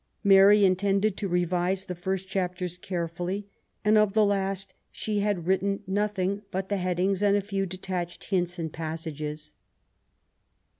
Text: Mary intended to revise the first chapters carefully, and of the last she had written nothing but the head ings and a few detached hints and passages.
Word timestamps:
Mary 0.23 0.65
intended 0.65 1.15
to 1.15 1.27
revise 1.27 1.85
the 1.85 1.93
first 1.93 2.27
chapters 2.27 2.75
carefully, 2.75 3.45
and 3.85 3.99
of 3.99 4.13
the 4.13 4.25
last 4.25 4.73
she 4.91 5.19
had 5.19 5.45
written 5.45 5.83
nothing 5.85 6.41
but 6.49 6.69
the 6.69 6.77
head 6.77 6.99
ings 6.99 7.21
and 7.21 7.37
a 7.37 7.39
few 7.39 7.67
detached 7.67 8.23
hints 8.31 8.57
and 8.57 8.73
passages. 8.73 9.53